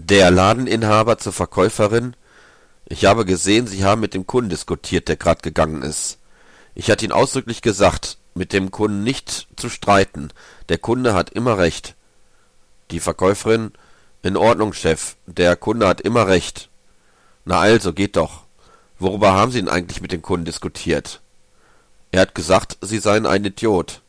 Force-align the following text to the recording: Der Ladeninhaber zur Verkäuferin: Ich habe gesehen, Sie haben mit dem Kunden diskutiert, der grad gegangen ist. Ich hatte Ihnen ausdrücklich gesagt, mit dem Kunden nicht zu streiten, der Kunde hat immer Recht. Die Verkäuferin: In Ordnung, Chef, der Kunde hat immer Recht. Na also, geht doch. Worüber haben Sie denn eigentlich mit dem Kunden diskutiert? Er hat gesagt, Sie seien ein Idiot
Der 0.00 0.30
Ladeninhaber 0.30 1.18
zur 1.18 1.32
Verkäuferin: 1.32 2.14
Ich 2.86 3.04
habe 3.04 3.24
gesehen, 3.24 3.66
Sie 3.66 3.84
haben 3.84 4.00
mit 4.00 4.14
dem 4.14 4.28
Kunden 4.28 4.48
diskutiert, 4.48 5.08
der 5.08 5.16
grad 5.16 5.42
gegangen 5.42 5.82
ist. 5.82 6.18
Ich 6.76 6.88
hatte 6.88 7.04
Ihnen 7.04 7.12
ausdrücklich 7.12 7.62
gesagt, 7.62 8.16
mit 8.32 8.52
dem 8.52 8.70
Kunden 8.70 9.02
nicht 9.02 9.48
zu 9.56 9.68
streiten, 9.68 10.28
der 10.68 10.78
Kunde 10.78 11.14
hat 11.14 11.30
immer 11.30 11.58
Recht. 11.58 11.96
Die 12.92 13.00
Verkäuferin: 13.00 13.72
In 14.22 14.36
Ordnung, 14.36 14.72
Chef, 14.72 15.16
der 15.26 15.56
Kunde 15.56 15.88
hat 15.88 16.00
immer 16.00 16.28
Recht. 16.28 16.68
Na 17.44 17.58
also, 17.58 17.92
geht 17.92 18.14
doch. 18.14 18.44
Worüber 19.00 19.32
haben 19.32 19.50
Sie 19.50 19.58
denn 19.58 19.68
eigentlich 19.68 20.00
mit 20.00 20.12
dem 20.12 20.22
Kunden 20.22 20.44
diskutiert? 20.44 21.20
Er 22.12 22.20
hat 22.20 22.36
gesagt, 22.36 22.78
Sie 22.82 23.00
seien 23.00 23.26
ein 23.26 23.44
Idiot 23.44 24.00